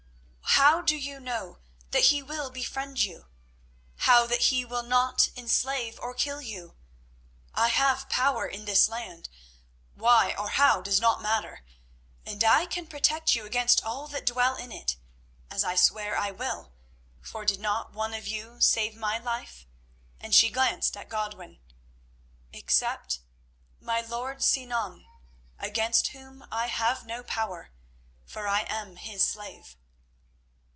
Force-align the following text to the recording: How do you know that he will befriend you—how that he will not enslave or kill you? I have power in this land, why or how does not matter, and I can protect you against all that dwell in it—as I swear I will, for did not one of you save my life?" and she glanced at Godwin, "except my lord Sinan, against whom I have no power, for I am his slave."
How 0.55 0.81
do 0.81 0.95
you 0.97 1.19
know 1.19 1.57
that 1.89 2.05
he 2.05 2.21
will 2.21 2.51
befriend 2.51 2.99
you—how 3.01 4.27
that 4.27 4.41
he 4.43 4.63
will 4.65 4.83
not 4.83 5.29
enslave 5.35 5.97
or 5.99 6.13
kill 6.13 6.39
you? 6.41 6.75
I 7.53 7.69
have 7.69 8.09
power 8.09 8.45
in 8.45 8.65
this 8.65 8.87
land, 8.87 9.27
why 9.95 10.35
or 10.37 10.49
how 10.49 10.81
does 10.81 10.99
not 10.99 11.21
matter, 11.21 11.65
and 12.25 12.43
I 12.43 12.65
can 12.67 12.85
protect 12.85 13.33
you 13.33 13.45
against 13.45 13.83
all 13.83 14.07
that 14.09 14.25
dwell 14.25 14.55
in 14.55 14.71
it—as 14.71 15.63
I 15.63 15.75
swear 15.75 16.15
I 16.17 16.29
will, 16.31 16.73
for 17.21 17.43
did 17.43 17.59
not 17.59 17.93
one 17.93 18.13
of 18.13 18.27
you 18.27 18.59
save 18.61 18.93
my 18.95 19.17
life?" 19.17 19.65
and 20.19 20.35
she 20.35 20.51
glanced 20.51 20.95
at 20.95 21.09
Godwin, 21.09 21.59
"except 22.51 23.21
my 23.79 24.01
lord 24.01 24.43
Sinan, 24.43 25.07
against 25.57 26.09
whom 26.09 26.45
I 26.51 26.67
have 26.67 27.03
no 27.05 27.23
power, 27.23 27.71
for 28.25 28.47
I 28.47 28.61
am 28.69 28.97
his 28.97 29.27
slave." 29.27 29.77